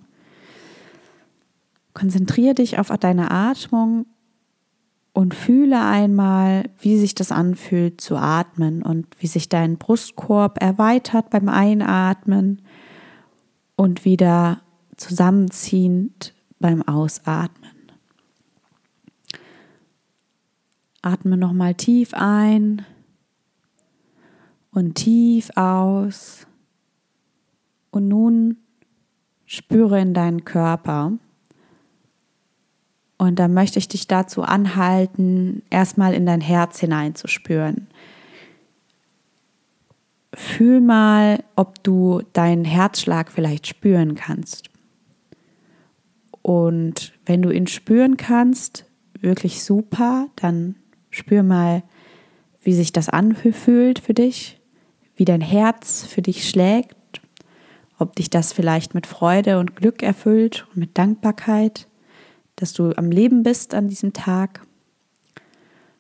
Konzentriere 1.99 2.55
dich 2.55 2.79
auf 2.79 2.87
deine 2.97 3.29
Atmung 3.29 4.05
und 5.11 5.35
fühle 5.35 5.83
einmal, 5.83 6.69
wie 6.79 6.97
sich 6.97 7.13
das 7.13 7.29
anfühlt 7.29 7.99
zu 7.99 8.15
atmen 8.15 8.83
und 8.83 9.05
wie 9.19 9.27
sich 9.27 9.49
dein 9.49 9.77
Brustkorb 9.77 10.61
erweitert 10.61 11.29
beim 11.29 11.49
Einatmen 11.49 12.61
und 13.75 14.05
wieder 14.05 14.61
zusammenziehend 14.95 16.33
beim 16.57 16.83
Ausatmen. 16.83 17.91
Atme 21.01 21.35
nochmal 21.35 21.75
tief 21.75 22.13
ein 22.13 22.85
und 24.71 24.95
tief 24.95 25.49
aus. 25.57 26.47
Und 27.91 28.07
nun 28.07 28.55
spüre 29.45 29.99
in 29.99 30.13
deinen 30.13 30.45
Körper. 30.45 31.17
Und 33.19 33.37
da 33.37 33.49
möchte 33.49 33.79
ich 33.79 33.89
dich 33.89 34.07
dazu 34.07 34.43
anhalten, 34.43 35.61
erstmal 35.69 36.13
in 36.13 36.25
dein 36.25 36.39
Herz 36.39 36.79
hineinzuspüren. 36.79 37.87
Fühl 40.33 40.79
mal, 40.79 41.43
ob 41.57 41.83
du 41.83 42.21
deinen 42.31 42.63
Herzschlag 42.63 43.29
vielleicht 43.29 43.67
spüren 43.67 44.15
kannst. 44.15 44.69
Und 46.41 47.11
wenn 47.25 47.41
du 47.41 47.51
ihn 47.51 47.67
spüren 47.67 48.15
kannst, 48.15 48.85
wirklich 49.19 49.65
super, 49.65 50.27
dann 50.37 50.75
spür 51.09 51.43
mal, 51.43 51.83
wie 52.61 52.73
sich 52.73 52.93
das 52.93 53.09
anfühlt 53.09 53.99
für 53.99 54.13
dich, 54.13 54.61
wie 55.17 55.25
dein 55.25 55.41
Herz 55.41 56.05
für 56.05 56.21
dich 56.21 56.47
schlägt, 56.47 56.95
ob 57.97 58.15
dich 58.15 58.29
das 58.29 58.53
vielleicht 58.53 58.95
mit 58.95 59.07
Freude 59.07 59.59
und 59.59 59.75
Glück 59.75 60.03
erfüllt 60.03 60.65
und 60.69 60.77
mit 60.77 60.97
Dankbarkeit, 60.97 61.88
dass 62.59 62.73
du 62.73 62.91
am 62.95 63.09
Leben 63.09 63.43
bist 63.43 63.73
an 63.73 63.87
diesem 63.87 64.13
Tag. 64.13 64.61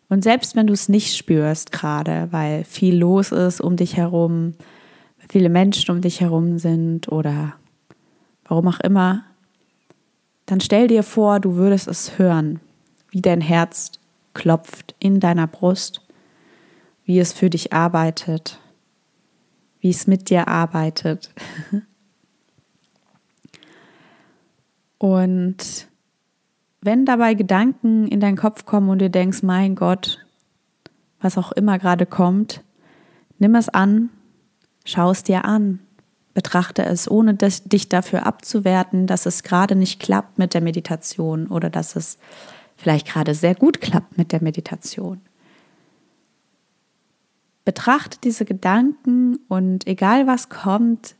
Und 0.09 0.23
selbst 0.23 0.55
wenn 0.55 0.67
du 0.67 0.73
es 0.73 0.89
nicht 0.89 1.15
spürst 1.15 1.71
gerade, 1.71 2.27
weil 2.31 2.63
viel 2.63 2.97
los 2.97 3.31
ist 3.31 3.61
um 3.61 3.75
dich 3.77 3.95
herum, 3.95 4.55
viele 5.29 5.49
Menschen 5.49 5.91
um 5.91 6.01
dich 6.01 6.21
herum 6.21 6.57
sind 6.57 7.11
oder 7.11 7.53
warum 8.45 8.67
auch 8.67 8.79
immer, 8.79 9.23
dann 10.47 10.59
stell 10.59 10.87
dir 10.87 11.03
vor, 11.03 11.39
du 11.39 11.55
würdest 11.55 11.87
es 11.87 12.17
hören, 12.17 12.59
wie 13.11 13.21
dein 13.21 13.41
Herz 13.41 13.91
klopft 14.33 14.95
in 14.99 15.19
deiner 15.19 15.47
Brust, 15.47 16.01
wie 17.05 17.19
es 17.19 17.33
für 17.33 17.49
dich 17.49 17.71
arbeitet, 17.71 18.59
wie 19.79 19.91
es 19.91 20.07
mit 20.07 20.29
dir 20.29 20.47
arbeitet. 20.47 21.31
Und 24.97 25.88
wenn 26.81 27.05
dabei 27.05 27.33
Gedanken 27.33 28.07
in 28.07 28.19
deinen 28.19 28.37
Kopf 28.37 28.65
kommen 28.65 28.89
und 28.89 28.99
du 28.99 29.09
denkst, 29.09 29.43
mein 29.43 29.75
Gott, 29.75 30.25
was 31.19 31.37
auch 31.37 31.51
immer 31.51 31.77
gerade 31.77 32.05
kommt, 32.05 32.63
nimm 33.37 33.55
es 33.55 33.69
an, 33.69 34.09
schau 34.85 35.11
es 35.11 35.23
dir 35.23 35.45
an, 35.45 35.79
betrachte 36.33 36.85
es, 36.85 37.11
ohne 37.11 37.33
dich 37.33 37.89
dafür 37.89 38.25
abzuwerten, 38.25 39.07
dass 39.07 39.25
es 39.25 39.43
gerade 39.43 39.75
nicht 39.75 39.99
klappt 39.99 40.37
mit 40.37 40.53
der 40.53 40.61
Meditation 40.61 41.47
oder 41.47 41.69
dass 41.69 41.95
es 41.95 42.17
vielleicht 42.77 43.07
gerade 43.07 43.33
sehr 43.33 43.55
gut 43.55 43.81
klappt 43.81 44.17
mit 44.17 44.31
der 44.31 44.41
Meditation. 44.41 45.19
Betrachte 47.65 48.17
diese 48.23 48.45
Gedanken 48.45 49.37
und 49.49 49.85
egal 49.85 50.27
was 50.27 50.47
kommt, 50.47 51.15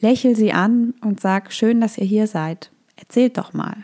lächel 0.00 0.34
sie 0.34 0.52
an 0.52 0.94
und 1.02 1.20
sag, 1.20 1.52
schön, 1.52 1.80
dass 1.80 1.98
ihr 1.98 2.06
hier 2.06 2.26
seid. 2.26 2.70
Erzählt 2.96 3.36
doch 3.36 3.52
mal 3.52 3.76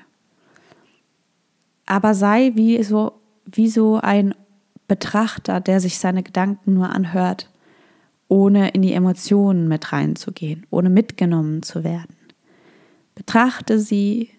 aber 1.90 2.14
sei 2.14 2.52
wie 2.54 2.80
so, 2.85 3.14
wie 3.44 3.68
so 3.68 3.97
ein 4.00 4.32
Betrachter, 4.87 5.61
der 5.61 5.80
sich 5.80 5.99
seine 5.99 6.23
Gedanken 6.23 6.75
nur 6.75 6.90
anhört, 6.90 7.50
ohne 8.28 8.68
in 8.68 8.82
die 8.82 8.92
Emotionen 8.92 9.66
mit 9.66 9.92
reinzugehen, 9.92 10.66
ohne 10.70 10.88
mitgenommen 10.88 11.64
zu 11.64 11.82
werden. 11.82 12.14
Betrachte 13.16 13.80
sie, 13.80 14.30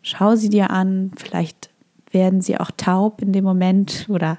schau 0.00 0.34
sie 0.34 0.48
dir 0.48 0.70
an, 0.70 1.10
vielleicht 1.16 1.68
werden 2.10 2.40
sie 2.40 2.58
auch 2.58 2.70
taub 2.78 3.20
in 3.20 3.34
dem 3.34 3.44
Moment 3.44 4.06
oder 4.08 4.38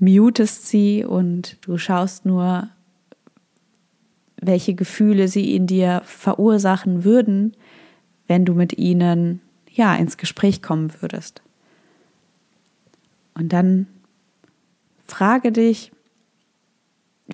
mutest 0.00 0.66
sie 0.66 1.04
und 1.04 1.58
du 1.64 1.78
schaust 1.78 2.26
nur, 2.26 2.70
welche 4.40 4.74
Gefühle 4.74 5.28
sie 5.28 5.54
in 5.54 5.68
dir 5.68 6.02
verursachen 6.04 7.04
würden, 7.04 7.52
wenn 8.26 8.44
du 8.44 8.54
mit 8.54 8.78
ihnen 8.78 9.40
ja, 9.74 9.94
ins 9.96 10.16
Gespräch 10.16 10.62
kommen 10.62 10.92
würdest. 11.00 11.42
Und 13.34 13.52
dann 13.52 13.86
frage 15.06 15.50
dich, 15.50 15.90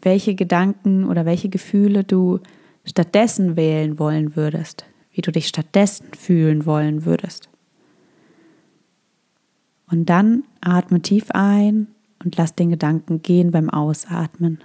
welche 0.02 0.34
Gedanken 0.34 1.04
oder 1.04 1.26
welche 1.26 1.50
Gefühle 1.50 2.02
du 2.02 2.40
stattdessen 2.84 3.56
wählen 3.56 3.98
wollen 3.98 4.36
würdest, 4.36 4.86
wie 5.12 5.20
du 5.20 5.30
dich 5.30 5.48
stattdessen 5.48 6.14
fühlen 6.14 6.64
wollen 6.64 7.04
würdest. 7.04 7.50
Und 9.90 10.06
dann 10.06 10.44
atme 10.60 11.02
tief 11.02 11.26
ein 11.32 11.88
und 12.24 12.36
lass 12.36 12.54
den 12.54 12.70
Gedanken 12.70 13.20
gehen 13.22 13.50
beim 13.50 13.68
Ausatmen. 13.68 14.62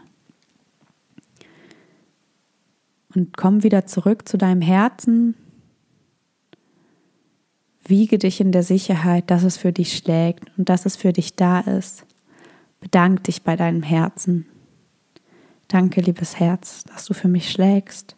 Und 3.13 3.36
komm 3.36 3.63
wieder 3.63 3.86
zurück 3.86 4.27
zu 4.27 4.38
deinem 4.38 4.62
Herzen 4.62 5.36
Wiege 7.88 8.18
dich 8.18 8.42
in 8.42 8.51
der 8.51 8.63
Sicherheit, 8.63 9.30
dass 9.30 9.44
es 9.44 9.58
für 9.58 9.72
dich 9.72 9.96
schlägt 9.96 10.51
und 10.58 10.70
dass 10.70 10.86
es 10.86 10.96
für 10.96 11.13
dich 11.13 11.36
da 11.36 11.60
ist. 11.60 12.06
Bedank 12.80 13.24
dich 13.25 13.44
bei 13.44 13.56
deinem 13.56 13.84
Herzen. 13.84 14.48
Danke, 15.68 16.01
liebes 16.01 16.39
Herz, 16.39 16.84
dass 16.86 17.06
du 17.06 17.13
für 17.13 17.27
mich 17.27 17.51
schlägst, 17.51 18.15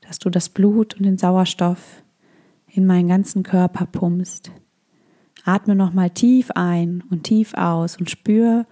dass 0.00 0.18
du 0.18 0.30
das 0.30 0.48
Blut 0.48 0.94
und 0.94 1.04
den 1.04 1.18
Sauerstoff 1.18 2.02
in 2.68 2.86
meinen 2.86 3.08
ganzen 3.08 3.42
Körper 3.42 3.86
pumpst. 3.86 4.50
Atme 5.44 5.74
nochmal 5.74 6.10
tief 6.10 6.50
ein 6.52 7.04
und 7.10 7.24
tief 7.24 7.54
aus 7.54 7.96
und 7.96 8.10
spür, 8.10 8.66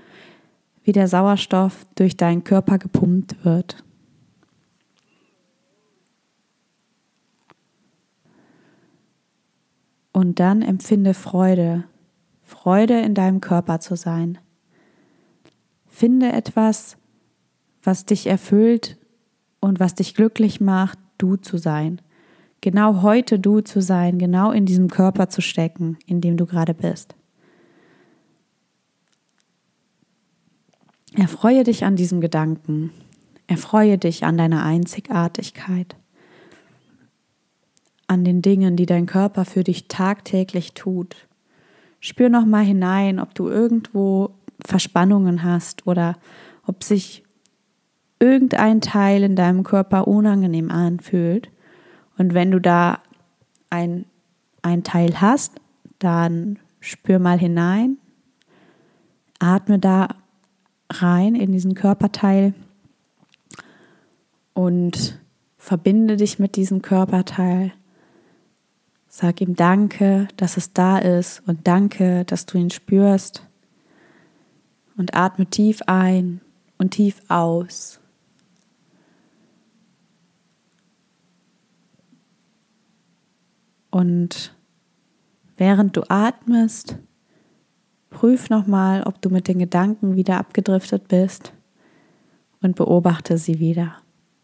wie 0.85 0.93
der 0.93 1.09
Sauerstoff 1.09 1.87
durch 1.95 2.17
deinen 2.17 2.45
Körper 2.45 2.79
gepumpt 2.79 3.45
wird. 3.45 3.85
Und 10.15 10.39
dann 10.39 10.63
empfinde 10.63 11.13
Freude, 11.13 11.85
Freude 12.41 13.01
in 13.01 13.15
deinem 13.15 13.41
Körper 13.41 13.81
zu 13.81 13.97
sein. 13.97 14.39
Finde 15.89 16.33
etwas, 16.33 16.97
was 17.83 18.07
dich 18.07 18.29
erfüllt 18.29 18.97
und 19.61 19.81
was 19.81 19.97
dich 19.97 20.15
glücklich 20.15 20.61
macht, 20.61 21.01
du 21.19 21.35
zu 21.35 21.59
sein. 21.59 22.01
Genau 22.61 23.03
heute 23.03 23.41
du 23.41 23.61
zu 23.61 23.83
sein, 23.83 24.21
genau 24.21 24.53
in 24.53 24.67
diesem 24.67 24.89
Körper 24.89 25.29
zu 25.29 25.41
stecken, 25.41 25.99
in 26.07 26.21
dem 26.21 26.37
du 26.37 26.47
gerade 26.47 26.75
bist. 26.75 27.17
Erfreue 31.17 31.65
dich 31.65 31.85
an 31.85 31.97
diesem 31.97 32.21
Gedanken. 32.21 32.93
Erfreue 33.49 33.99
dich 33.99 34.25
an 34.25 34.39
deiner 34.39 34.63
Einzigartigkeit 34.63 35.97
an 38.07 38.25
den 38.25 38.43
Dingen, 38.43 38.77
die 38.77 38.87
dein 38.87 39.07
Körper 39.07 39.45
für 39.45 39.65
dich 39.65 39.89
tagtäglich 39.89 40.75
tut. 40.75 41.29
Spür 42.01 42.29
noch 42.29 42.45
mal 42.45 42.65
hinein, 42.65 43.19
ob 43.19 43.35
du 43.35 43.49
irgendwo 43.49 44.31
Verspannungen 44.65 45.43
hast 45.43 45.87
oder 45.87 46.17
ob 46.67 46.85
sich 46.85 47.25
irgendein 48.19 48.81
Teil 48.81 49.23
in 49.23 49.37
deinem 49.37 49.65
Körper 49.65 50.07
unangenehm 50.07 50.71
anfühlt. 50.71 51.51
Und 52.17 52.35
wenn 52.35 52.51
du 52.51 52.61
da 52.61 53.01
ein, 53.71 54.07
ein 54.63 54.85
Teil 54.85 55.21
hast, 55.21 55.61
dann 55.99 56.59
spür 56.81 57.19
mal 57.19 57.39
hinein, 57.39 57.99
atme 59.39 59.79
da 59.79 60.09
rein 60.91 61.35
in 61.35 61.53
diesen 61.53 61.75
Körperteil 61.75 62.55
und 64.53 65.19
verbinde 65.57 66.17
dich 66.17 66.39
mit 66.39 66.57
diesem 66.57 66.83
Körperteil 66.83 67.73
Sag 69.17 69.41
ihm 69.41 69.55
Danke, 69.55 70.27
dass 70.37 70.57
es 70.57 70.73
da 70.73 70.99
ist 70.99 71.41
und 71.47 71.69
danke, 71.69 72.25
dass 72.25 72.47
du 72.47 72.59
ihn 72.59 72.71
spürst. 72.71 73.47
Und 74.97 75.15
atme 75.15 75.47
tief 75.47 75.83
ein 75.87 76.41
und 76.79 76.91
tief 76.91 77.23
aus. 77.29 78.01
Und 83.93 84.53
während 85.57 85.97
du 85.97 86.03
atmest, 86.09 86.99
prüf 88.11 88.51
nochmal, 88.51 89.05
ob 89.05 89.23
du 89.23 89.31
mit 89.31 89.47
den 89.47 89.61
Gedanken 89.61 90.17
wieder 90.17 90.39
abgedriftet 90.39 91.07
bist 91.07 91.53
und 92.63 92.75
beobachte 92.75 93.39
sie 93.39 93.61
wieder. 93.61 93.95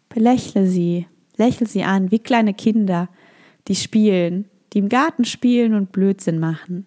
Belächle 0.08 0.68
sie, 0.68 1.08
lächle 1.36 1.66
sie 1.66 1.82
an 1.82 2.12
wie 2.12 2.20
kleine 2.20 2.54
Kinder, 2.54 3.08
die 3.66 3.74
spielen 3.74 4.48
die 4.72 4.78
im 4.78 4.88
Garten 4.88 5.24
spielen 5.24 5.74
und 5.74 5.92
Blödsinn 5.92 6.38
machen. 6.38 6.86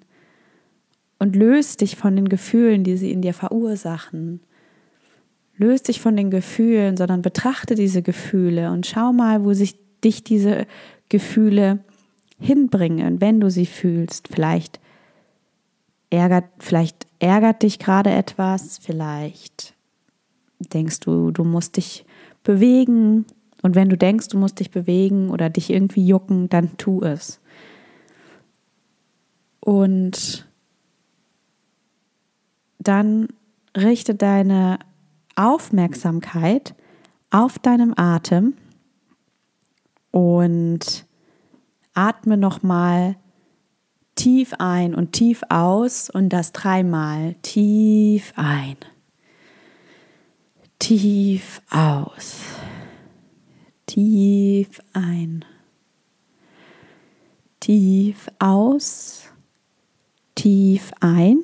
Und 1.19 1.35
löst 1.35 1.81
dich 1.81 1.95
von 1.95 2.15
den 2.15 2.27
Gefühlen, 2.27 2.83
die 2.83 2.97
sie 2.97 3.11
in 3.11 3.21
dir 3.21 3.33
verursachen. 3.33 4.41
Löst 5.57 5.87
dich 5.87 6.01
von 6.01 6.17
den 6.17 6.31
Gefühlen, 6.31 6.97
sondern 6.97 7.21
betrachte 7.21 7.75
diese 7.75 8.01
Gefühle 8.01 8.71
und 8.71 8.85
schau 8.85 9.13
mal, 9.13 9.45
wo 9.45 9.53
sich 9.53 9.77
dich 10.03 10.23
diese 10.23 10.65
Gefühle 11.09 11.79
hinbringen, 12.39 13.21
wenn 13.21 13.39
du 13.39 13.49
sie 13.49 13.65
fühlst. 13.65 14.27
Vielleicht 14.27 14.79
ärgert, 16.09 16.45
vielleicht 16.59 17.07
ärgert 17.19 17.63
dich 17.63 17.79
gerade 17.79 18.11
etwas, 18.11 18.79
vielleicht 18.79 19.73
denkst 20.59 20.99
du, 21.01 21.31
du 21.31 21.43
musst 21.43 21.77
dich 21.77 22.05
bewegen. 22.43 23.25
Und 23.61 23.75
wenn 23.75 23.89
du 23.89 23.97
denkst, 23.97 24.27
du 24.27 24.37
musst 24.37 24.59
dich 24.59 24.71
bewegen 24.71 25.29
oder 25.29 25.49
dich 25.49 25.69
irgendwie 25.69 26.05
jucken, 26.05 26.49
dann 26.49 26.77
tu 26.77 27.01
es. 27.01 27.39
Und 29.63 30.45
dann 32.79 33.29
richte 33.77 34.13
deine 34.13 34.77
Aufmerksamkeit 35.37 36.75
auf 37.31 37.59
deinem 37.59 37.93
Atem 37.95 38.55
und 40.11 41.05
atme 41.93 42.35
nochmal 42.35 43.15
tief 44.15 44.53
ein 44.59 44.93
und 44.93 45.13
tief 45.13 45.43
aus 45.47 46.09
und 46.09 46.27
das 46.27 46.51
dreimal. 46.51 47.35
Tief 47.41 48.33
ein, 48.35 48.75
tief 50.77 51.61
aus, 51.71 52.41
tief 53.85 54.81
ein, 54.91 55.45
tief 57.61 58.27
aus, 58.39 59.32
tief 60.43 60.91
ein 60.99 61.39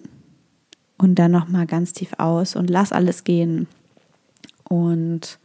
und 0.97 1.15
dann 1.15 1.31
nochmal 1.31 1.65
ganz 1.65 1.93
tief 1.93 2.11
aus 2.17 2.57
und 2.57 2.69
lass 2.69 2.91
alles 2.91 3.23
gehen. 3.23 3.67
Und 4.65 5.39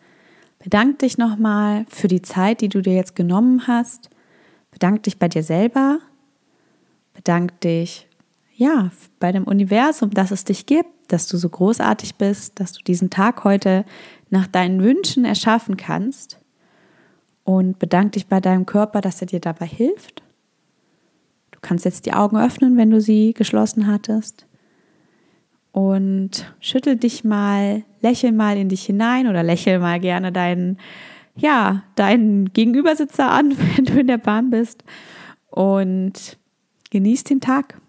bedank 0.59 0.99
dich 0.99 1.19
nochmal 1.19 1.87
für 1.89 2.09
die 2.09 2.21
Zeit, 2.21 2.61
die 2.61 2.69
du 2.69 2.83
dir 2.83 2.95
jetzt 2.95 3.15
genommen 3.15 3.69
hast. 3.69 4.11
Bedank 4.73 5.05
dich 5.05 5.21
bei 5.21 5.29
dir 5.29 5.45
selber. 5.45 6.01
Bedank 7.13 7.61
dich, 7.61 8.09
ja, 8.57 8.91
bei 9.21 9.31
dem 9.31 9.45
Universum, 9.45 10.11
dass 10.11 10.33
es 10.33 10.43
dich 10.43 10.67
gibt, 10.67 10.91
dass 11.13 11.29
du 11.29 11.37
so 11.37 11.49
großartig 11.49 12.17
bist, 12.17 12.59
dass 12.59 12.73
du 12.73 12.83
diesen 12.83 13.11
Tag 13.11 13.45
heute 13.45 13.85
nach 14.31 14.49
deinen 14.49 14.83
Wünschen 14.83 15.25
erschaffen 15.25 15.77
kannst. 15.77 16.41
Und 17.45 17.79
bedank 17.79 18.13
dich 18.13 18.27
bei 18.27 18.41
deinem 18.41 18.67
Körper, 18.67 19.01
dass 19.01 19.21
er 19.21 19.29
dir 19.29 19.41
dabei 19.41 19.67
hilft. 19.67 20.24
Kannst 21.65 21.87
jetzt 21.87 22.05
die 22.05 22.13
Augen 22.13 22.37
öffnen, 22.37 22.77
wenn 22.77 22.91
du 22.91 23.01
sie 23.01 23.33
geschlossen 23.33 23.87
hattest 23.87 24.47
und 25.73 26.55
schüttel 26.61 26.97
dich 26.97 27.25
mal, 27.25 27.85
lächel 28.03 28.33
mal 28.33 28.59
in 28.59 28.69
dich 28.69 28.85
hinein 28.85 29.27
oder 29.27 29.43
lächel 29.43 29.79
mal 29.79 29.99
gerne 29.99 30.31
deinen, 30.31 30.77
ja, 31.35 31.83
deinen 31.95 32.53
Gegenübersitzer 32.53 33.31
an, 33.31 33.57
wenn 33.77 33.87
du 33.87 33.99
in 33.99 34.07
der 34.07 34.19
Bahn 34.19 34.51
bist 34.51 34.85
und 35.49 36.37
genieß 36.91 37.25
den 37.25 37.41
Tag. 37.41 37.81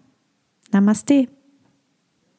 Namaste. 0.72 1.28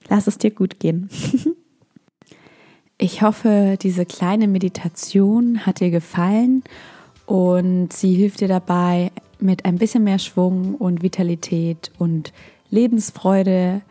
Lass 0.10 0.26
es 0.26 0.40
dir 0.40 0.52
gut 0.52 0.80
gehen. 0.80 1.08
ich 2.98 3.22
hoffe, 3.22 3.78
diese 3.80 4.08
kleine 4.08 4.48
Meditation 4.48 5.68
hat 5.68 5.82
dir 5.82 5.92
gefallen 5.92 6.64
und 7.28 7.94
sie 7.94 8.16
hilft 8.16 8.42
dir 8.42 8.48
dabei, 8.48 9.12
mit 9.40 9.66
ein 9.66 9.78
bisschen 9.78 10.04
mehr 10.04 10.20
Schwung 10.20 10.76
und 10.76 11.04
Vitalität 11.04 11.92
und 11.98 12.34
Lebensfreude 12.70 13.82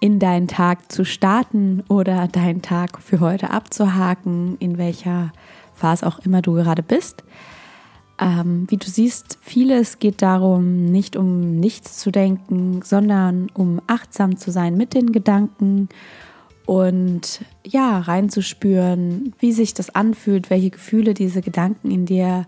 in 0.00 0.18
deinen 0.18 0.48
Tag 0.48 0.92
zu 0.92 1.04
starten 1.04 1.82
oder 1.88 2.28
deinen 2.28 2.62
Tag 2.62 3.00
für 3.00 3.20
heute 3.20 3.50
abzuhaken, 3.50 4.56
in 4.60 4.78
welcher 4.78 5.32
Phase 5.74 6.06
auch 6.06 6.18
immer 6.20 6.42
du 6.42 6.54
gerade 6.54 6.82
bist. 6.82 7.24
Ähm, 8.20 8.66
wie 8.68 8.76
du 8.76 8.86
siehst, 8.86 9.38
vieles 9.40 9.98
geht 9.98 10.22
darum, 10.22 10.84
nicht 10.84 11.16
um 11.16 11.58
nichts 11.58 11.98
zu 11.98 12.12
denken, 12.12 12.82
sondern 12.82 13.48
um 13.54 13.80
achtsam 13.86 14.36
zu 14.36 14.52
sein 14.52 14.76
mit 14.76 14.94
den 14.94 15.10
Gedanken 15.10 15.88
und 16.66 17.44
ja, 17.66 17.98
reinzuspüren, 17.98 19.34
wie 19.38 19.52
sich 19.52 19.74
das 19.74 19.94
anfühlt, 19.94 20.48
welche 20.48 20.70
Gefühle 20.70 21.14
diese 21.14 21.42
Gedanken 21.42 21.90
in 21.90 22.06
dir 22.06 22.46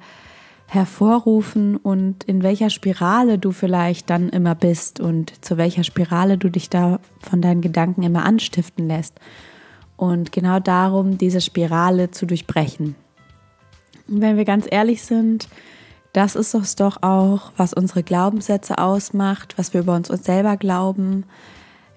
hervorrufen 0.66 1.76
und 1.76 2.24
in 2.24 2.42
welcher 2.42 2.70
Spirale 2.70 3.38
du 3.38 3.52
vielleicht 3.52 4.10
dann 4.10 4.28
immer 4.28 4.54
bist 4.54 5.00
und 5.00 5.44
zu 5.44 5.56
welcher 5.56 5.84
Spirale 5.84 6.38
du 6.38 6.50
dich 6.50 6.68
da 6.68 6.98
von 7.20 7.40
deinen 7.40 7.60
Gedanken 7.60 8.02
immer 8.02 8.24
anstiften 8.24 8.88
lässt. 8.88 9.14
Und 9.96 10.32
genau 10.32 10.58
darum, 10.58 11.18
diese 11.18 11.40
Spirale 11.40 12.10
zu 12.10 12.26
durchbrechen. 12.26 12.96
Und 14.08 14.20
wenn 14.20 14.36
wir 14.36 14.44
ganz 14.44 14.66
ehrlich 14.70 15.02
sind, 15.02 15.48
das 16.12 16.34
ist 16.34 16.54
es 16.54 16.76
doch 16.76 17.02
auch, 17.02 17.52
was 17.56 17.72
unsere 17.72 18.02
Glaubenssätze 18.02 18.78
ausmacht, 18.78 19.54
was 19.58 19.72
wir 19.72 19.82
über 19.82 19.94
uns, 19.94 20.08
selber 20.08 20.56
glauben. 20.56 21.24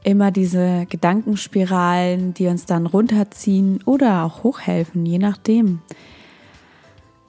Immer 0.03 0.31
diese 0.31 0.85
Gedankenspiralen, 0.89 2.33
die 2.33 2.47
uns 2.47 2.65
dann 2.65 2.85
runterziehen 2.85 3.81
oder 3.85 4.23
auch 4.23 4.43
hochhelfen, 4.43 5.05
je 5.05 5.19
nachdem. 5.19 5.81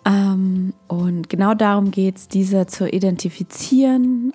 Ähm, 0.05 0.73
und 0.89 1.29
genau 1.29 1.55
darum 1.55 1.91
geht 1.91 2.17
es, 2.17 2.29
diese 2.29 2.67
zu 2.67 2.89
identifizieren, 2.89 4.33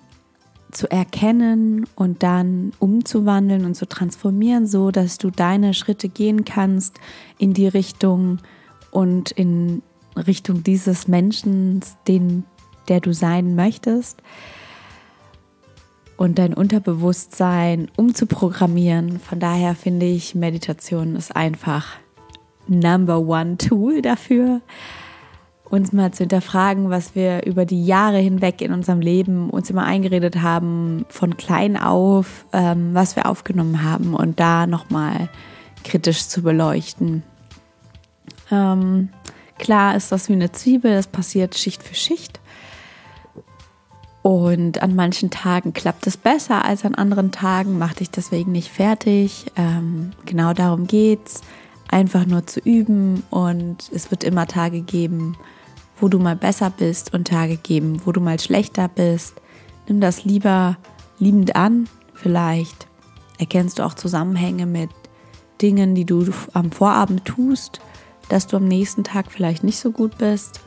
zu 0.72 0.90
erkennen 0.92 1.88
und 1.96 2.22
dann 2.22 2.74
umzuwandeln 2.80 3.66
und 3.66 3.76
zu 3.76 3.88
transformieren, 3.88 4.68
so 4.68 4.92
dass 4.92 5.18
du 5.18 5.32
deine 5.32 5.74
Schritte 5.74 6.10
gehen 6.10 6.46
kannst 6.46 7.00
in 7.38 7.54
die 7.54 7.68
Richtung 7.68 8.40
und 8.92 9.32
in 9.32 9.82
Richtung 10.16 10.64
dieses 10.64 11.08
Menschen, 11.08 11.82
den, 12.08 12.44
der 12.88 13.00
du 13.00 13.14
sein 13.14 13.56
möchtest. 13.56 14.22
Und 16.18 16.40
dein 16.40 16.54
Unterbewusstsein 16.54 17.92
umzuprogrammieren. 17.98 19.20
Von 19.20 19.42
daher 19.42 19.76
finde 19.76 20.06
ich, 20.06 20.34
Meditation 20.34 21.18
ist 21.18 21.36
einfach 21.36 21.88
Number 22.68 23.20
One 23.20 23.58
Tool 23.58 24.02
dafür 24.02 24.62
uns 25.70 25.92
mal 25.92 26.12
zu 26.12 26.20
hinterfragen, 26.20 26.90
was 26.90 27.16
wir 27.16 27.46
über 27.46 27.66
die 27.66 27.86
Jahre 27.86 28.18
hinweg 28.18 28.62
in 28.62 28.72
unserem 28.72 29.02
Leben 29.02 29.50
uns 29.50 29.70
immer 29.70 29.84
eingeredet 29.84 30.42
haben, 30.42 31.06
von 31.10 31.38
klein 31.38 31.78
auf, 31.78 32.46
ähm, 32.54 32.94
was 32.94 33.16
wir 33.16 33.26
aufgenommen 33.28 33.84
haben 33.84 34.14
und 34.14 34.40
da 34.40 34.68
nochmal 34.68 35.30
kritisch 35.84 36.28
zu 36.28 36.42
beleuchten. 36.42 37.24
Ähm, 38.52 39.10
klar 39.58 39.96
ist 39.96 40.12
das 40.12 40.30
wie 40.30 40.34
eine 40.34 40.52
Zwiebel, 40.52 40.94
das 40.94 41.08
passiert 41.08 41.58
Schicht 41.58 41.84
für 41.84 41.96
Schicht. 41.96 42.40
Und 44.22 44.82
an 44.82 44.96
manchen 44.96 45.30
Tagen 45.30 45.74
klappt 45.74 46.08
es 46.08 46.18
besser 46.18 46.66
als 46.66 46.84
an 46.84 46.96
anderen 46.96 47.32
Tagen, 47.32 47.78
mach 47.78 47.94
dich 47.94 48.10
deswegen 48.10 48.52
nicht 48.52 48.70
fertig. 48.70 49.46
Ähm, 49.56 50.14
genau 50.26 50.54
darum 50.54 50.88
geht's 50.88 51.42
einfach 51.96 52.26
nur 52.26 52.46
zu 52.46 52.60
üben 52.60 53.24
und 53.30 53.90
es 53.94 54.12
wird 54.12 54.26
immer 54.26 54.48
Tage 54.48 54.82
geben, 54.82 55.38
wo 55.98 56.10
du 56.10 56.20
mal 56.20 56.36
besser 56.36 56.70
bist 56.70 57.14
und 57.14 57.30
Tage 57.30 57.56
geben, 57.56 58.02
wo 58.04 58.12
du 58.12 58.20
mal 58.20 58.38
schlechter 58.38 58.90
bist. 58.90 59.36
Nimm 59.88 60.02
das 60.02 60.26
lieber 60.26 60.76
liebend 61.20 61.56
an. 61.56 61.88
Vielleicht 62.14 62.88
erkennst 63.40 63.80
du 63.80 63.84
auch 63.84 63.94
Zusammenhänge 63.94 64.66
mit 64.66 64.90
Dingen, 65.62 65.96
die 65.96 66.04
du 66.04 66.26
am 66.52 66.74
Vorabend 66.74 67.24
tust, 67.24 67.80
dass 68.28 68.46
du 68.48 68.58
am 68.58 68.68
nächsten 68.68 69.06
Tag 69.06 69.32
vielleicht 69.32 69.64
nicht 69.64 69.80
so 69.80 69.92
gut 69.92 70.18
bist 70.18 70.60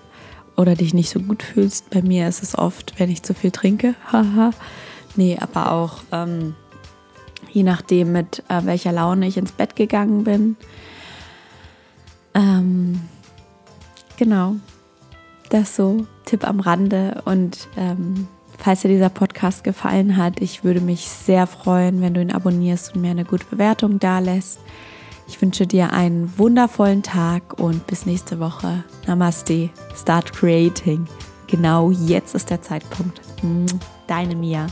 oder 0.56 0.76
dich 0.76 0.94
nicht 0.94 1.10
so 1.10 1.20
gut 1.20 1.42
fühlst. 1.42 1.90
Bei 1.90 2.00
mir 2.00 2.26
ist 2.26 2.42
es 2.42 2.56
oft, 2.56 2.98
wenn 2.98 3.10
ich 3.10 3.22
zu 3.22 3.34
viel 3.34 3.50
trinke. 3.50 3.94
Haha. 4.12 4.52
nee, 5.14 5.36
aber 5.38 5.72
auch 5.72 5.98
ähm, 6.10 6.54
je 7.50 7.64
nachdem, 7.64 8.12
mit 8.12 8.42
äh, 8.48 8.64
welcher 8.64 8.92
Laune 8.92 9.26
ich 9.26 9.36
ins 9.36 9.52
Bett 9.52 9.76
gegangen 9.76 10.24
bin. 10.24 10.56
Ähm, 12.34 13.00
genau, 14.16 14.56
das 15.50 15.76
so 15.76 16.06
Tipp 16.24 16.46
am 16.46 16.60
Rande. 16.60 17.22
Und 17.24 17.68
ähm, 17.76 18.28
falls 18.58 18.82
dir 18.82 18.88
dieser 18.88 19.08
Podcast 19.08 19.64
gefallen 19.64 20.16
hat, 20.16 20.40
ich 20.40 20.64
würde 20.64 20.80
mich 20.80 21.08
sehr 21.08 21.46
freuen, 21.46 22.00
wenn 22.00 22.14
du 22.14 22.20
ihn 22.20 22.32
abonnierst 22.32 22.94
und 22.94 23.02
mir 23.02 23.10
eine 23.10 23.24
gute 23.24 23.46
Bewertung 23.46 23.98
da 23.98 24.18
lässt. 24.18 24.60
Ich 25.26 25.40
wünsche 25.42 25.66
dir 25.66 25.92
einen 25.92 26.38
wundervollen 26.38 27.02
Tag 27.02 27.60
und 27.60 27.86
bis 27.86 28.06
nächste 28.06 28.40
Woche. 28.40 28.82
Namaste. 29.06 29.68
Start 29.94 30.32
creating. 30.32 31.06
genau 31.46 31.90
jetzt 31.90 32.34
ist 32.34 32.50
der 32.50 32.62
Zeitpunkt. 32.62 33.20
Deine 34.06 34.34
Mia. 34.34 34.66